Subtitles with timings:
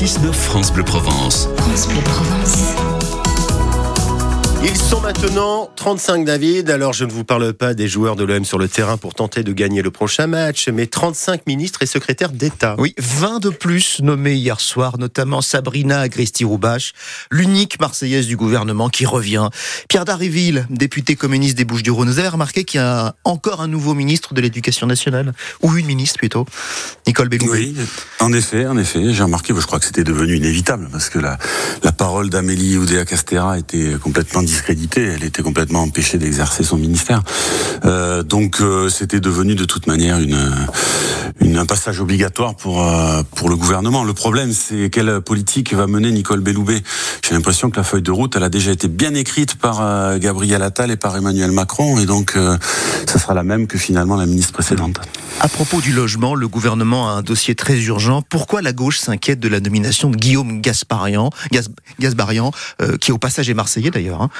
[0.00, 1.46] 106 de France Bleu Provence.
[1.58, 3.19] France Bleu Provence.
[4.62, 8.44] Ils sont maintenant 35 David, alors je ne vous parle pas des joueurs de l'OM
[8.44, 12.30] sur le terrain pour tenter de gagner le prochain match, mais 35 ministres et secrétaires
[12.30, 12.74] d'État.
[12.76, 16.92] Oui, 20 de plus nommés hier soir, notamment Sabrina Agresti-Roubache,
[17.30, 19.48] l'unique Marseillaise du gouvernement qui revient.
[19.88, 23.94] Pierre Dariville, député communiste des Bouches-du-Rhône, vous avez remarqué qu'il y a encore un nouveau
[23.94, 25.32] ministre de l'Éducation nationale,
[25.62, 26.44] ou une ministre plutôt,
[27.06, 27.50] Nicole Belloubet.
[27.50, 27.76] Oui,
[28.20, 31.38] en effet, en effet, j'ai remarqué, je crois que c'était devenu inévitable, parce que la,
[31.82, 34.42] la parole d'Amélie Oudéa-Castera était complètement
[34.96, 37.22] elle était complètement empêchée d'exercer son ministère.
[37.84, 40.38] Euh, donc euh, c'était devenu de toute manière une,
[41.40, 44.04] une, un passage obligatoire pour, euh, pour le gouvernement.
[44.04, 46.82] Le problème, c'est quelle politique va mener Nicole Belloubet.
[47.26, 50.18] J'ai l'impression que la feuille de route, elle a déjà été bien écrite par euh,
[50.18, 52.56] Gabriel Attal et par Emmanuel Macron, et donc euh,
[53.06, 55.00] ça sera la même que finalement la ministre précédente.
[55.40, 58.22] À propos du logement, le gouvernement a un dossier très urgent.
[58.28, 63.18] Pourquoi la gauche s'inquiète de la nomination de Guillaume Gasparian, Gas, Gasbarian, euh, qui au
[63.18, 64.30] passage est marseillais d'ailleurs hein?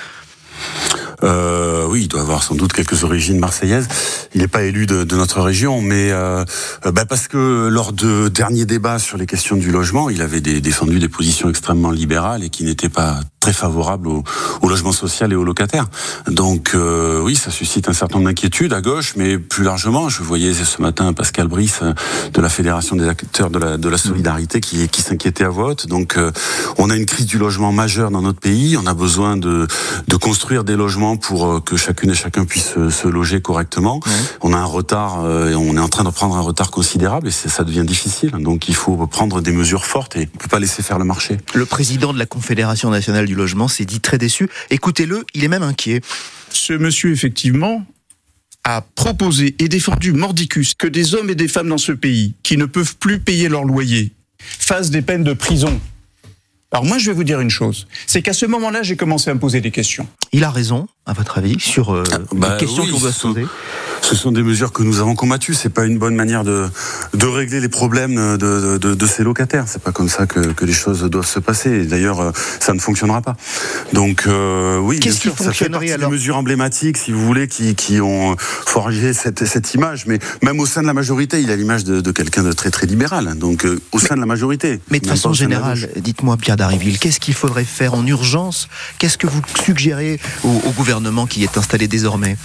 [1.22, 3.88] Euh, oui, il doit avoir sans doute quelques origines marseillaises.
[4.34, 6.44] Il n'est pas élu de, notre région, mais euh,
[6.84, 10.98] bah parce que lors de derniers débats sur les questions du logement, il avait défendu
[10.98, 14.22] des positions extrêmement libérales et qui n'étaient pas très favorables au,
[14.62, 15.88] logement social et aux locataires.
[16.28, 20.22] Donc euh, oui, ça suscite un certain nombre d'inquiétudes à gauche, mais plus largement, je
[20.22, 21.80] voyais ce matin Pascal Brice
[22.32, 25.86] de la Fédération des acteurs de la, solidarité qui, qui s'inquiétait à vote.
[25.86, 26.30] Donc euh,
[26.78, 28.76] on a une crise du logement majeure dans notre pays.
[28.76, 29.66] On a besoin de
[30.20, 34.00] construire des logements pour que chacune et chacun puisse se loger correctement.
[34.04, 34.12] Ouais.
[34.40, 37.30] On a un retard, euh, on est en train de prendre un retard considérable et
[37.30, 38.30] ça devient difficile.
[38.30, 41.38] Donc il faut prendre des mesures fortes et on peut pas laisser faire le marché.
[41.54, 44.48] Le président de la Confédération nationale du logement s'est dit très déçu.
[44.70, 46.00] Écoutez-le, il est même inquiet.
[46.50, 47.84] Ce monsieur, effectivement,
[48.64, 52.56] a proposé et défendu mordicus que des hommes et des femmes dans ce pays qui
[52.56, 55.80] ne peuvent plus payer leur loyer fassent des peines de prison.
[56.72, 59.34] Alors moi, je vais vous dire une chose, c'est qu'à ce moment-là, j'ai commencé à
[59.34, 60.06] me poser des questions.
[60.32, 63.26] Il a raison, à votre avis, sur euh, bah, les questions oui, qu'on doit se
[63.26, 63.46] poser
[64.02, 65.54] ce sont des mesures que nous avons combattues.
[65.54, 66.66] C'est pas une bonne manière de,
[67.14, 69.64] de régler les problèmes de, de, de ces locataires.
[69.66, 71.84] C'est pas comme ça que, que, les choses doivent se passer.
[71.84, 73.36] D'ailleurs, ça ne fonctionnera pas.
[73.92, 77.74] Donc euh, oui, bien sûr, ça fait partie des mesures emblématiques, si vous voulez, qui,
[77.74, 80.06] qui ont forgé cette, cette image.
[80.06, 82.70] Mais même au sein de la majorité, il a l'image de, de quelqu'un de très
[82.70, 83.36] très libéral.
[83.38, 84.80] Donc euh, au sein de la majorité.
[84.90, 88.68] Mais de façon générale, dites-moi Pierre Dariville, qu'est-ce qu'il faudrait faire en urgence?
[88.98, 90.99] Qu'est-ce que vous suggérez au, au gouvernement?
[91.26, 92.36] Qui est installé désormais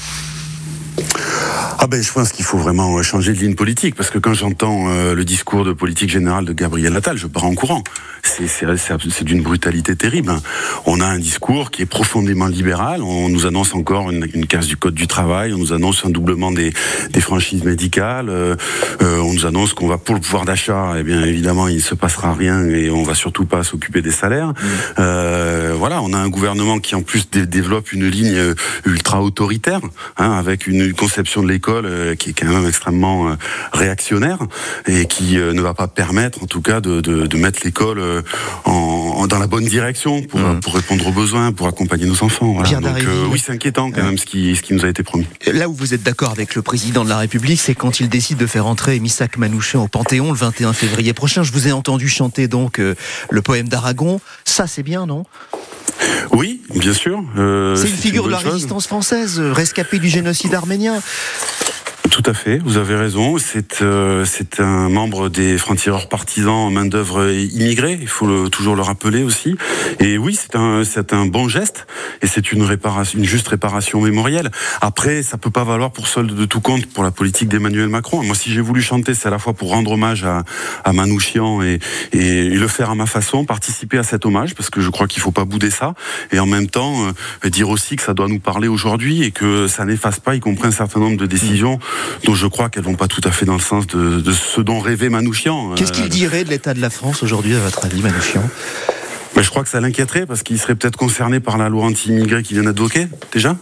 [1.78, 4.88] ah ben, je pense qu'il faut vraiment changer de ligne politique parce que quand j'entends
[4.90, 7.84] euh, le discours de politique générale de Gabriel Attal, je pars en courant.
[8.24, 10.34] C'est d'une brutalité terrible.
[10.86, 13.03] On a un discours qui est profondément libéral.
[13.03, 15.53] On nous annonce encore une, une casse du code du travail.
[15.53, 16.74] On nous annonce un doublement des,
[17.12, 18.30] des franchises médicales.
[18.30, 18.56] Euh,
[19.02, 20.94] euh, on nous annonce qu'on va pour le pouvoir d'achat.
[20.97, 24.12] Eh bien, évidemment, il ne se passera rien et on va surtout pas s'occuper des
[24.12, 24.53] salaires.
[24.97, 25.74] Mmh.
[25.78, 28.56] Voilà, on a un gouvernement qui en plus dé développe une ligne
[28.86, 29.81] ultra autoritaire
[30.18, 33.36] hein, avec une conception de l'école euh, qui est quand même extrêmement euh,
[33.74, 34.40] réactionnaire
[34.88, 38.24] et qui euh, ne va pas permettre, en tout cas, de, mettre l'école
[38.64, 40.59] en, dans la bonne direction pour, mmh.
[40.62, 42.53] pour, répondre aux besoins, pour accompagner nos enfants.
[42.53, 42.80] Voilà.
[42.80, 45.25] Donc oui, c'est inquiétant quand même ce qui, ce qui nous a été promis.
[45.52, 48.38] Là où vous êtes d'accord avec le président de la République, c'est quand il décide
[48.38, 51.44] de faire entrer Missak Manouchian au Panthéon le 21 février prochain.
[51.44, 54.19] Je vous ai entendu chanter donc le poème d'Aragon.
[54.46, 55.25] Ça, c'est bien, non?
[56.31, 57.24] Oui, bien sûr.
[57.38, 58.53] Euh, c'est une figure une de la chose.
[58.53, 61.02] résistance française, rescapé du génocide arménien.
[62.16, 63.38] Tout à fait, vous avez raison.
[63.38, 67.98] C'est euh, c'est un membre des francs-tireurs partisans main d'œuvre immigrée.
[68.00, 69.58] Il faut le, toujours le rappeler aussi.
[70.00, 71.88] Et oui, c'est un c'est un bon geste
[72.22, 74.50] et c'est une réparation, une juste réparation mémorielle.
[74.80, 78.24] Après, ça peut pas valoir pour solde de tout compte pour la politique d'Emmanuel Macron.
[78.24, 80.44] Moi, si j'ai voulu chanter, c'est à la fois pour rendre hommage à,
[80.86, 81.80] à Manouchian et,
[82.14, 85.08] et, et le faire à ma façon, participer à cet hommage parce que je crois
[85.08, 85.96] qu'il faut pas bouder ça.
[86.31, 86.96] Et en même temps,
[87.44, 90.40] euh, dire aussi que ça doit nous parler aujourd'hui et que ça n'efface pas, y
[90.40, 91.78] compris un certain nombre de décisions
[92.24, 94.62] dont je crois qu'elles vont pas tout à fait dans le sens de, de ce
[94.62, 95.74] dont rêvait Manouchian.
[95.76, 98.44] Qu'est-ce qu'il dirait de l'état de la France aujourd'hui, à votre avis, Manouchian?
[99.36, 102.42] Mais je crois que ça l'inquiéterait parce qu'il serait peut-être concerné par la loi anti-immigré
[102.42, 103.57] qu'il vient d'advoquer déjà,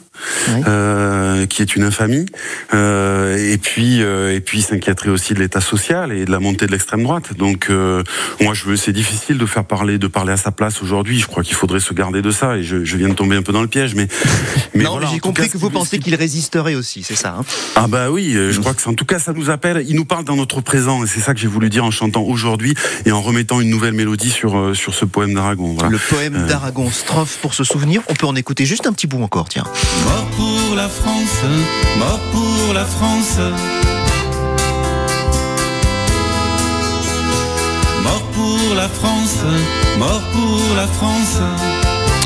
[0.50, 0.62] oui.
[0.68, 2.28] euh, qui est une infamie.
[2.76, 6.40] Euh, et puis, euh, et puis, il s'inquiéterait aussi de l'état social et de la
[6.40, 7.36] montée de l'extrême droite.
[7.38, 8.04] Donc, euh,
[8.40, 11.20] moi, je veux, c'est difficile de faire parler, de parler à sa place aujourd'hui.
[11.20, 12.58] Je crois qu'il faudrait se garder de ça.
[12.58, 14.08] Et je, je, viens de tomber un peu dans le piège, mais,
[14.76, 17.38] mais non, voilà, j'ai compris cas, que vous pensez qu'il résisterait aussi, c'est ça.
[17.40, 19.86] Hein ah bah oui, je crois que en tout cas, ça nous appelle.
[19.88, 22.24] Il nous parle dans notre présent, et c'est ça que j'ai voulu dire en chantant
[22.24, 22.76] aujourd'hui
[23.06, 25.74] et en remettant une nouvelle mélodie sur euh, sur ce poème d'Aragon.
[25.74, 25.90] Voilà.
[25.90, 26.48] Le poème euh...
[26.48, 28.02] d'Aragon, strophe pour se souvenir.
[28.10, 29.66] On peut en écouter juste un petit bout encore, tiens.
[30.06, 31.44] Mort pour la France,
[31.98, 33.38] mort pour la France.
[38.04, 39.38] Mort pour la France,
[39.98, 41.83] mort pour la France.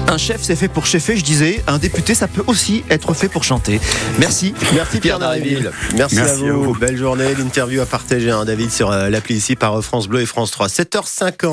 [0.10, 1.62] Un chef, c'est fait pour chefer, je disais.
[1.68, 3.82] Un député, ça peut aussi être fait pour chanter.
[4.20, 4.54] Merci.
[4.74, 5.72] Merci Pierre Daréville.
[5.96, 6.64] Merci, Merci à à vous.
[6.64, 6.74] vous.
[6.80, 7.36] Belle journée.
[7.38, 10.68] L'interview à partager, hein, David, sur euh, l'appli ici par France Bleu et France 3.
[10.68, 11.46] 7h50.